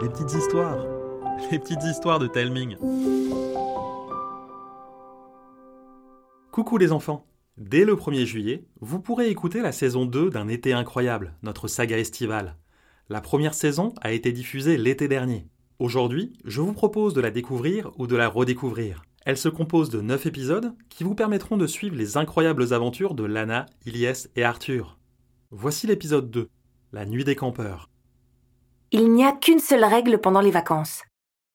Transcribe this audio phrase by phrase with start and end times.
[0.00, 0.76] les petites histoires,
[1.52, 2.76] les petites histoires de Telming.
[6.50, 7.24] Coucou les enfants
[7.56, 11.98] Dès le 1er juillet, vous pourrez écouter la saison 2 d'un été incroyable, notre saga
[11.98, 12.56] estivale.
[13.08, 15.46] La première saison a été diffusée l'été dernier.
[15.78, 19.02] Aujourd'hui, je vous propose de la découvrir ou de la redécouvrir.
[19.24, 23.24] Elle se compose de 9 épisodes qui vous permettront de suivre les incroyables aventures de
[23.24, 24.98] Lana, Ilyes et Arthur.
[25.50, 26.48] Voici l'épisode 2,
[26.92, 27.88] La nuit des campeurs.
[28.90, 31.02] Il n'y a qu'une seule règle pendant les vacances.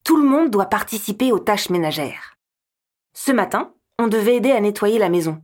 [0.05, 2.35] Tout le monde doit participer aux tâches ménagères.
[3.13, 5.41] Ce matin, on devait aider à nettoyer la maison.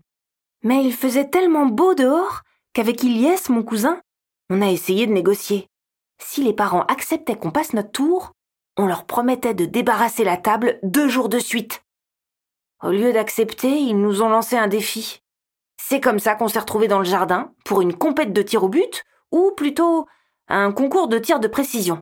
[0.64, 2.42] Mais il faisait tellement beau dehors
[2.74, 4.02] qu'avec Ilyes, mon cousin,
[4.52, 5.68] on a essayé de négocier.
[6.22, 8.34] Si les parents acceptaient qu'on passe notre tour,
[8.78, 11.84] on leur promettait de débarrasser la table deux jours de suite.
[12.84, 15.22] Au lieu d'accepter, ils nous ont lancé un défi.
[15.82, 18.70] C'est comme ça qu'on s'est retrouvés dans le jardin pour une compète de tir au
[18.70, 20.08] but, ou plutôt
[20.50, 22.00] un concours de tir de précision.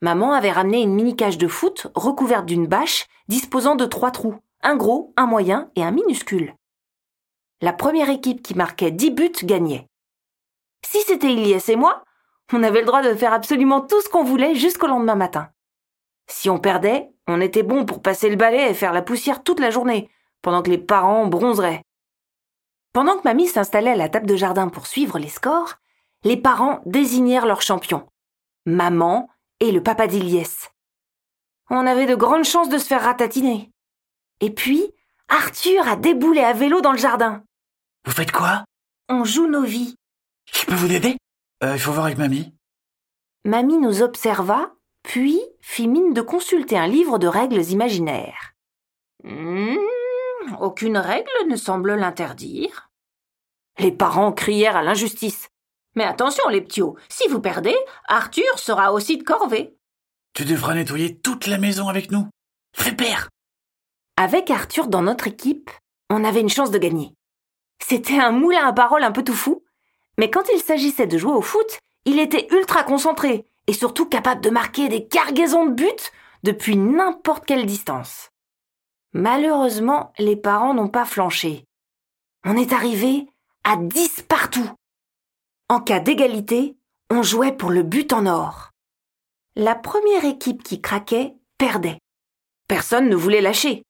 [0.00, 4.36] Maman avait ramené une mini cage de foot recouverte d'une bâche disposant de trois trous,
[4.62, 6.54] un gros, un moyen et un minuscule
[7.62, 9.86] la première équipe qui marquait 10 buts gagnait.
[10.84, 12.02] Si c'était Ilyes et moi,
[12.52, 15.48] on avait le droit de faire absolument tout ce qu'on voulait jusqu'au lendemain matin.
[16.26, 19.60] Si on perdait, on était bon pour passer le balai et faire la poussière toute
[19.60, 20.10] la journée,
[20.42, 21.82] pendant que les parents bronzeraient.
[22.92, 25.76] Pendant que mamie s'installait à la table de jardin pour suivre les scores,
[26.24, 28.06] les parents désignèrent leurs champions.
[28.66, 29.28] Maman
[29.60, 30.70] et le papa d'Iliès.
[31.70, 33.70] On avait de grandes chances de se faire ratatiner.
[34.40, 34.92] Et puis,
[35.28, 37.42] Arthur a déboulé à vélo dans le jardin.
[38.04, 38.64] Vous faites quoi?
[39.08, 39.94] On joue nos vies.
[40.52, 41.16] Je peux vous aider?
[41.62, 42.52] Euh, Il faut voir avec mamie.
[43.44, 48.52] Mamie nous observa, puis fit mine de consulter un livre de règles imaginaires.
[49.24, 49.76] Hmm,
[50.60, 52.90] aucune règle ne semble l'interdire.
[53.78, 55.48] Les parents crièrent à l'injustice.
[55.94, 57.76] Mais attention, les ptios, si vous perdez,
[58.08, 59.76] Arthur sera aussi de corvée.
[60.34, 62.28] Tu devras nettoyer toute la maison avec nous.
[62.74, 63.28] Fais père
[64.16, 65.70] Avec Arthur dans notre équipe,
[66.08, 67.14] on avait une chance de gagner.
[67.86, 69.64] C'était un moulin à paroles un peu tout fou,
[70.18, 74.40] mais quand il s'agissait de jouer au foot, il était ultra concentré et surtout capable
[74.40, 76.10] de marquer des cargaisons de buts
[76.42, 78.30] depuis n'importe quelle distance.
[79.12, 81.66] Malheureusement, les parents n'ont pas flanché.
[82.44, 83.26] On est arrivé
[83.62, 84.68] à 10 partout.
[85.72, 86.76] En cas d'égalité,
[87.08, 88.72] on jouait pour le but en or.
[89.56, 91.96] La première équipe qui craquait perdait.
[92.68, 93.82] Personne ne voulait lâcher.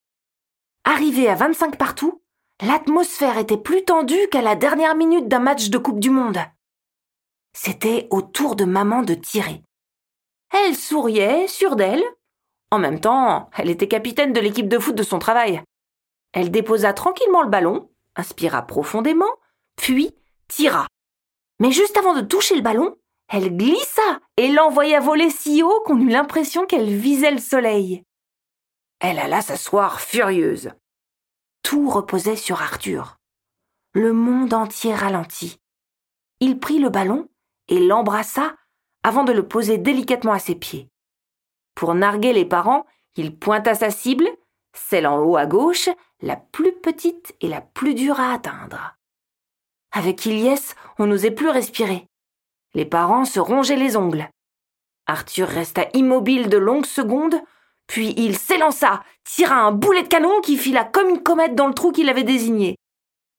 [0.84, 2.22] Arrivé à 25 partout,
[2.60, 6.38] L'atmosphère était plus tendue qu'à la dernière minute d'un match de Coupe du Monde.
[7.52, 9.64] C'était au tour de maman de tirer.
[10.54, 12.04] Elle souriait, sûre d'elle.
[12.70, 15.60] En même temps, elle était capitaine de l'équipe de foot de son travail.
[16.32, 19.34] Elle déposa tranquillement le ballon, inspira profondément,
[19.74, 20.14] puis
[20.46, 20.86] tira.
[21.62, 22.96] Mais juste avant de toucher le ballon,
[23.28, 28.02] elle glissa et l'envoya voler si haut qu'on eut l'impression qu'elle visait le soleil.
[28.98, 30.72] Elle alla s'asseoir furieuse.
[31.62, 33.20] Tout reposait sur Arthur.
[33.94, 35.60] Le monde entier ralentit.
[36.40, 37.28] Il prit le ballon
[37.68, 38.56] et l'embrassa
[39.04, 40.90] avant de le poser délicatement à ses pieds.
[41.76, 44.28] Pour narguer les parents, il pointa sa cible,
[44.74, 45.90] celle en haut à gauche,
[46.22, 48.96] la plus petite et la plus dure à atteindre.
[49.92, 52.06] Avec Ilyes, on n'osait plus respirer.
[52.74, 54.28] Les parents se rongeaient les ongles.
[55.06, 57.40] Arthur resta immobile de longues secondes,
[57.86, 61.74] puis il s'élança, tira un boulet de canon qui fila comme une comète dans le
[61.74, 62.76] trou qu'il avait désigné.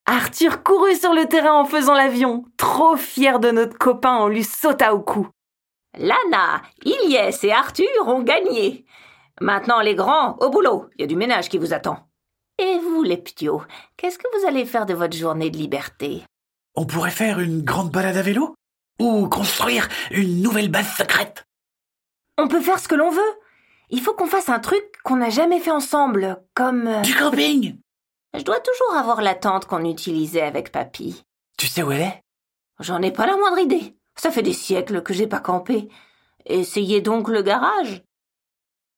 [0.06, 2.44] Arthur courut sur le terrain en faisant l'avion.
[2.58, 5.28] Trop fier de notre copain, on lui sauta au cou.
[5.98, 8.86] Lana, Ilyes et Arthur ont gagné.
[9.40, 10.90] Maintenant, les grands, au boulot.
[10.98, 11.98] Il y a du ménage qui vous attend.
[12.60, 13.62] Et vous, les ptios,
[13.98, 16.24] qu'est-ce que vous allez faire de votre journée de liberté?
[16.76, 18.56] On pourrait faire une grande balade à vélo
[19.00, 21.46] Ou construire une nouvelle base secrète
[22.38, 23.22] On peut faire ce que l'on veut.
[23.90, 26.88] Il faut qu'on fasse un truc qu'on n'a jamais fait ensemble, comme...
[26.88, 27.78] euh, Du camping
[28.36, 31.24] Je dois toujours avoir la tente qu'on utilisait avec papy.
[31.58, 32.22] Tu sais où elle est?
[32.80, 33.96] J'en ai pas la moindre idée.
[34.16, 35.90] Ça fait des siècles que j'ai pas campé.
[36.46, 38.04] Essayez donc le garage.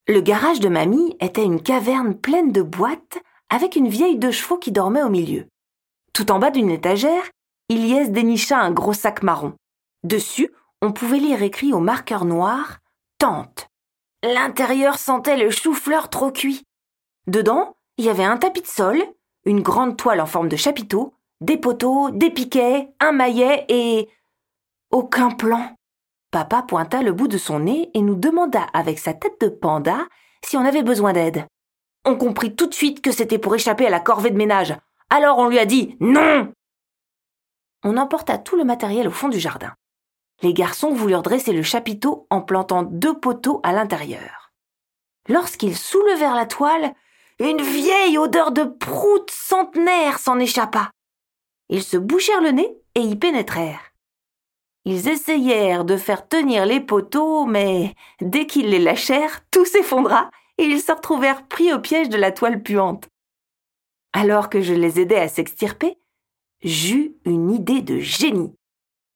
[0.07, 3.18] Le garage de mamie était une caverne pleine de boîtes
[3.50, 5.48] avec une vieille de chevaux qui dormait au milieu.
[6.13, 7.24] Tout en bas d'une étagère,
[7.69, 9.53] Ilyes dénicha un gros sac marron.
[10.03, 10.51] Dessus,
[10.81, 12.77] on pouvait lire écrit au marqueur noir
[13.17, 13.69] Tente.
[14.23, 16.63] L'intérieur sentait le chou-fleur trop cuit.
[17.27, 19.03] Dedans, il y avait un tapis de sol,
[19.45, 24.09] une grande toile en forme de chapiteau, des poteaux, des piquets, un maillet et...
[24.91, 25.75] aucun plan.
[26.31, 30.07] Papa pointa le bout de son nez et nous demanda avec sa tête de panda
[30.44, 31.45] si on avait besoin d'aide.
[32.03, 34.75] On comprit tout de suite que c'était pour échapper à la corvée de ménage.
[35.09, 36.51] Alors on lui a dit non.
[37.86, 39.76] On emporta tout le matériel au fond du jardin.
[40.42, 44.52] Les garçons voulurent dresser le chapiteau en plantant deux poteaux à l'intérieur.
[45.30, 46.96] Lorsqu'ils soulevèrent la toile,
[47.40, 50.90] une vieille odeur de prout centenaire s'en échappa.
[51.70, 53.94] Ils se bouchèrent le nez et y pénétrèrent.
[54.86, 60.64] Ils essayèrent de faire tenir les poteaux, mais dès qu'ils les lâchèrent, tout s'effondra et
[60.64, 63.10] ils se retrouvèrent pris au piège de la toile puante.
[64.12, 66.00] Alors que je les aidais à s'extirper,
[66.65, 68.53] j'eus une idée de génie.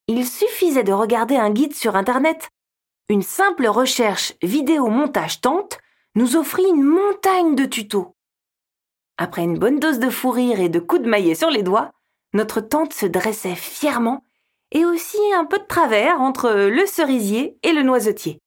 [0.07, 2.49] Il suffisait de regarder un guide sur Internet.
[3.09, 5.79] Une simple recherche vidéo montage tente
[6.15, 8.15] nous offrit une montagne de tutos.
[9.17, 11.91] Après une bonne dose de fou rire et de coups de maillet sur les doigts,
[12.33, 14.23] notre tante se dressait fièrement
[14.71, 18.39] et aussi un peu de travers entre le cerisier et le noisetier.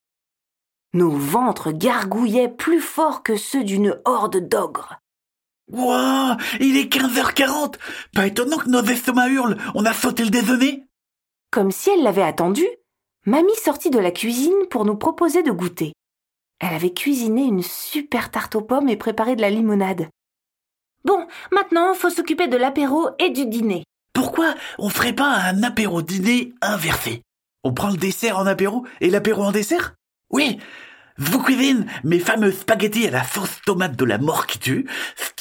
[0.94, 5.01] Nos ventres gargouillaient plus fort que ceux d'une horde d'ogres.
[5.72, 7.76] Ouah, il est 15h40
[8.14, 10.84] Pas étonnant que nos estomacs hurlent, on a sauté le déjeuner
[11.50, 12.64] Comme si elle l'avait attendu,
[13.24, 15.92] Mamie sortit de la cuisine pour nous proposer de goûter.
[16.60, 20.08] Elle avait cuisiné une super tarte aux pommes et préparé de la limonade.
[21.04, 23.84] Bon, maintenant, faut s'occuper de l'apéro et du dîner.
[24.12, 27.22] Pourquoi on ferait pas un apéro-dîner inversé?
[27.64, 29.94] On prend le dessert en apéro et l'apéro en dessert?
[30.30, 30.58] Oui
[31.18, 34.88] vous cuisine mes fameux spaghettis à la sauce tomate de la mort qui tue.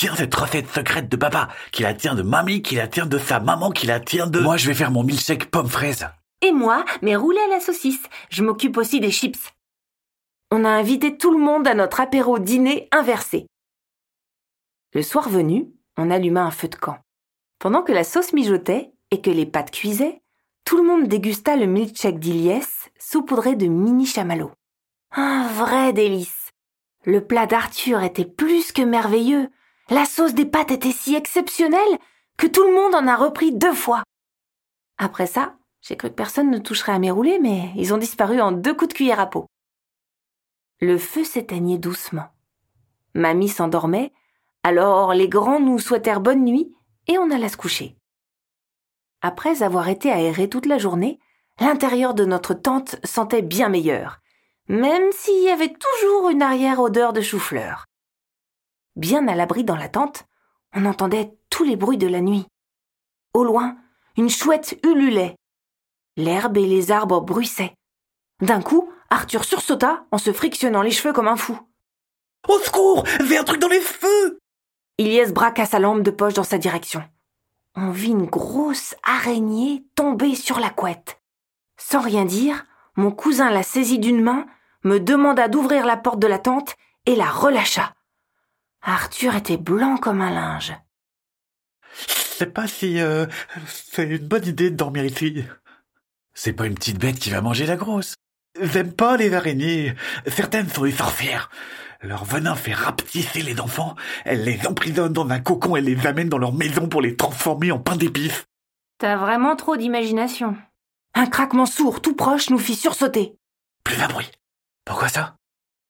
[0.01, 3.19] Tient cette recette secrète de papa, qui la tient de mamie, qui la tient de
[3.19, 4.39] sa maman, qui la tient de...
[4.39, 6.07] Moi, je vais faire mon milkshake pomme fraise.
[6.42, 8.01] Et moi, mes roulés à la saucisse.
[8.31, 9.53] Je m'occupe aussi des chips.
[10.50, 13.45] On a invité tout le monde à notre apéro dîner inversé.
[14.95, 15.68] Le soir venu,
[15.98, 16.97] on alluma un feu de camp.
[17.59, 20.24] Pendant que la sauce mijotait et que les pâtes cuisaient,
[20.65, 24.54] tout le monde dégusta le milkshake d'Iliès saupoudré de mini chamallows.
[25.12, 26.50] Un vrai délice.
[27.06, 29.47] Le plat d'Arthur était plus que merveilleux.
[29.91, 31.99] La sauce des pâtes était si exceptionnelle
[32.38, 34.03] que tout le monde en a repris deux fois.
[34.97, 38.39] Après ça, j'ai cru que personne ne toucherait à mes roulés, mais ils ont disparu
[38.39, 39.47] en deux coups de cuillère à peau.
[40.79, 42.29] Le feu s'éteignait doucement.
[43.15, 44.13] Mamie s'endormait,
[44.63, 46.73] alors les grands nous souhaitèrent bonne nuit
[47.07, 47.97] et on alla se coucher.
[49.21, 51.19] Après avoir été aéré toute la journée,
[51.59, 54.21] l'intérieur de notre tente sentait bien meilleur,
[54.69, 57.87] même s'il y avait toujours une arrière-odeur de chou-fleur.
[58.95, 60.25] Bien à l'abri dans la tente,
[60.73, 62.45] on entendait tous les bruits de la nuit.
[63.33, 63.77] Au loin,
[64.17, 65.35] une chouette ululait.
[66.17, 67.73] L'herbe et les arbres bruissaient.
[68.41, 71.57] D'un coup, Arthur sursauta en se frictionnant les cheveux comme un fou.
[72.47, 74.39] Au secours J'ai un truc dans les feux
[74.97, 77.03] Iliès braqua sa lampe de poche dans sa direction.
[77.75, 81.21] On vit une grosse araignée tomber sur la couette.
[81.77, 82.65] Sans rien dire,
[82.95, 84.45] mon cousin la saisit d'une main,
[84.83, 87.94] me demanda d'ouvrir la porte de la tente et la relâcha.
[88.81, 90.74] Arthur était blanc comme un linge.
[92.07, 92.13] Je
[92.45, 93.28] sais pas si euh,
[93.68, 95.45] c'est une bonne idée de dormir ici.
[96.33, 98.16] C'est pas une petite bête qui va manger la grosse.
[98.60, 99.94] J'aime pas les araignées.
[100.28, 101.50] Certaines sont des sorcières.
[102.01, 103.95] Leur venin fait rapetisser les enfants,
[104.25, 107.72] elles les emprisonnent dans un cocon et les amènent dans leur maison pour les transformer
[107.72, 108.45] en pain d'épices.
[108.98, 110.57] T'as vraiment trop d'imagination.
[111.13, 113.36] Un craquement sourd tout proche nous fit sursauter.
[113.83, 114.31] Plus un bruit.
[114.83, 115.36] Pourquoi ça?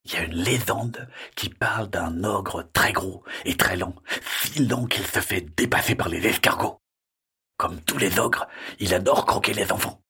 [0.04, 3.94] Il y a une légende qui parle d'un ogre très gros et très lent,
[4.42, 6.80] si lent qu'il se fait dépasser par les escargots.
[7.56, 8.48] Comme tous les ogres,
[8.80, 10.02] il adore croquer les enfants.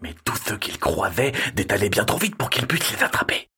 [0.00, 3.50] Mais tous ceux qu'il croisait détalaient bien trop vite pour qu'il puisse les attraper.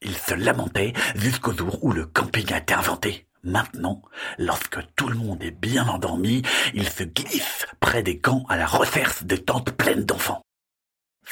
[0.00, 3.26] Il se lamentait jusqu'au jour où le camping a été inventé.
[3.42, 4.02] Maintenant,
[4.38, 8.66] lorsque tout le monde est bien endormi, il se glisse près des camps à la
[8.66, 10.42] recherche des tentes pleines d'enfants.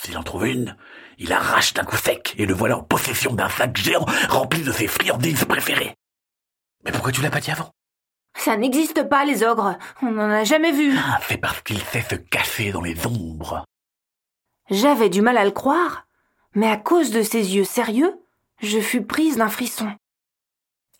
[0.03, 0.77] S'il en trouve une,
[1.19, 4.73] il arrache d'un coup sec et le voilà en possession d'un sac géant rempli de
[4.73, 5.95] ses friandises préférées.
[6.85, 7.73] Mais pourquoi tu l'as pas dit avant?
[8.37, 9.77] Ça n'existe pas, les ogres.
[10.01, 10.97] On n'en a jamais vu.
[10.97, 13.65] Ah, c'est parce qu'il sait se cacher dans les ombres.
[14.71, 16.07] J'avais du mal à le croire,
[16.55, 18.15] mais à cause de ses yeux sérieux,
[18.61, 19.91] je fus prise d'un frisson.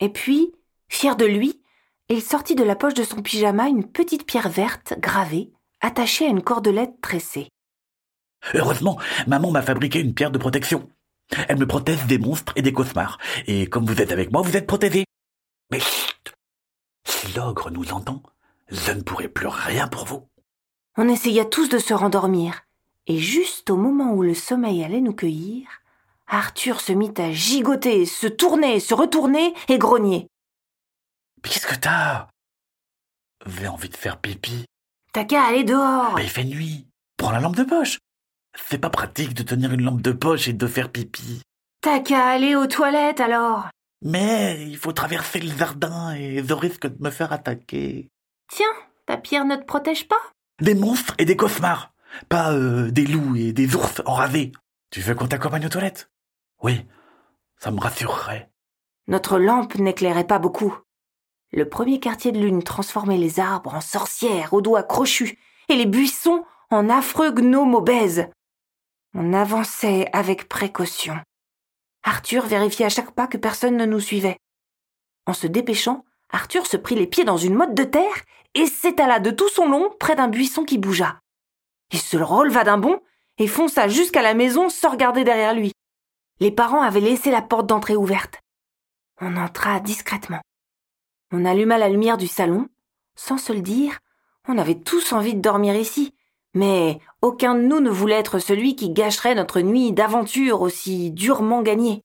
[0.01, 0.53] Et puis,
[0.89, 1.61] fier de lui,
[2.09, 6.29] il sortit de la poche de son pyjama une petite pierre verte gravée, attachée à
[6.29, 7.47] une cordelette tressée.
[8.53, 10.89] Heureusement, maman m'a fabriqué une pierre de protection.
[11.47, 13.17] Elle me protège des monstres et des cauchemars.
[13.47, 15.05] Et comme vous êtes avec moi, vous êtes protégés.
[15.71, 16.33] Mais chut
[17.05, 18.23] Si l'ogre nous entend,
[18.69, 20.27] je ne pourrai plus rien pour vous.
[20.97, 22.61] On essaya tous de se rendormir,
[23.07, 25.67] et juste au moment où le sommeil allait nous cueillir,
[26.27, 30.27] Arthur se mit à gigoter, se tourner, se retourner et grogner.
[31.43, 32.27] Qu'est-ce que t'as?
[33.45, 34.65] J'ai envie de faire pipi.
[35.13, 36.13] T'as qu'à aller dehors.
[36.15, 36.87] Mais il fait nuit.
[37.17, 37.97] Prends la lampe de poche.
[38.55, 41.41] C'est pas pratique de tenir une lampe de poche et de faire pipi.
[41.81, 43.67] T'as qu'à aller aux toilettes alors.
[44.03, 48.09] Mais il faut traverser le jardin et je risque de me faire attaquer.
[48.51, 48.65] Tiens,
[49.05, 50.21] ta pierre ne te protège pas?
[50.61, 51.91] Des monstres et des cauchemars.
[52.27, 54.51] pas euh, des loups et des ours enrasés.
[54.91, 56.09] Tu veux qu'on t'accompagne aux toilettes?
[56.63, 56.85] Oui,
[57.57, 58.49] ça me rassurerait.
[59.07, 60.75] Notre lampe n'éclairait pas beaucoup.
[61.51, 65.85] Le premier quartier de lune transformait les arbres en sorcières aux doigts crochus et les
[65.85, 68.27] buissons en affreux gnomes obèses.
[69.15, 71.19] On avançait avec précaution.
[72.03, 74.37] Arthur vérifiait à chaque pas que personne ne nous suivait.
[75.25, 78.23] En se dépêchant, Arthur se prit les pieds dans une motte de terre
[78.53, 81.19] et s'étala de tout son long près d'un buisson qui bougea.
[81.91, 83.01] Il se releva d'un bond
[83.39, 85.71] et fonça jusqu'à la maison sans regarder derrière lui.
[86.39, 88.39] Les parents avaient laissé la porte d'entrée ouverte.
[89.21, 90.41] On entra discrètement.
[91.31, 92.67] On alluma la lumière du salon.
[93.15, 93.99] Sans se le dire,
[94.47, 96.13] on avait tous envie de dormir ici,
[96.53, 101.61] mais aucun de nous ne voulait être celui qui gâcherait notre nuit d'aventure aussi durement
[101.61, 102.01] gagnée.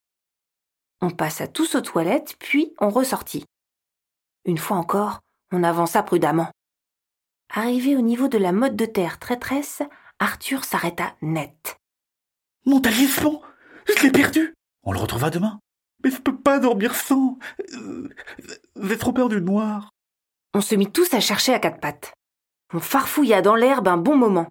[1.01, 3.45] On passa tous aux toilettes, puis on ressortit.
[4.45, 5.19] Une fois encore,
[5.51, 6.49] on avança prudemment.
[7.53, 9.81] Arrivé au niveau de la motte de terre traîtresse,
[10.19, 11.77] Arthur s'arrêta net.
[12.65, 13.39] Mon talisman
[13.87, 15.59] Je l'ai perdu On le retrouvera demain
[16.03, 17.37] Mais je peux pas dormir sans
[17.73, 18.09] euh,
[18.81, 19.91] J'ai trop peur du noir.
[20.53, 22.13] On se mit tous à chercher à quatre pattes.
[22.73, 24.47] On farfouilla dans l'herbe un bon moment.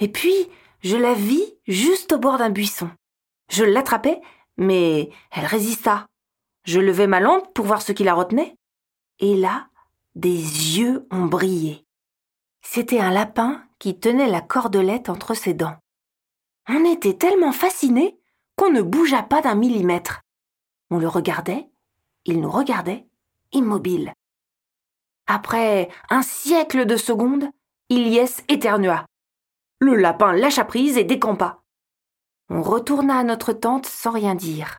[0.00, 0.48] Et puis,
[0.80, 2.90] je la vis juste au bord d'un buisson.
[3.50, 4.20] Je l'attrapai,
[4.56, 6.06] mais elle résista.
[6.64, 8.56] Je levai ma lampe pour voir ce qui la retenait.
[9.20, 9.68] Et là,
[10.14, 11.86] des yeux ont brillé.
[12.62, 15.76] C'était un lapin qui tenait la cordelette entre ses dents.
[16.68, 18.18] On était tellement fascinés
[18.56, 20.22] qu'on ne bougea pas d'un millimètre.
[20.90, 21.68] On le regardait,
[22.24, 23.06] il nous regardait,
[23.52, 24.12] immobile.
[25.26, 27.50] Après un siècle de secondes,
[27.88, 29.06] Ilyes éternua.
[29.80, 31.62] Le lapin lâcha prise et décampa.
[32.48, 34.78] On retourna à notre tente sans rien dire.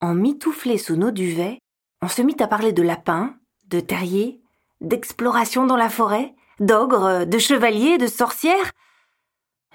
[0.00, 1.58] En mitouflé sous nos duvets,
[2.02, 3.34] on se mit à parler de lapins,
[3.66, 4.40] de terriers,
[4.80, 8.70] d'exploration dans la forêt, d'ogres, de chevaliers, de sorcières,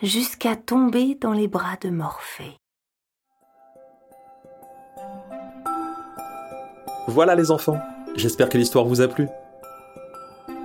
[0.02, 2.58] jusqu'à tomber dans les bras de Morphée.
[7.08, 7.80] Voilà les enfants,
[8.16, 9.28] j'espère que l'histoire vous a plu.